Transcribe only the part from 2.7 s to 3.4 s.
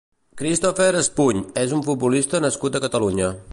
a Catalunya.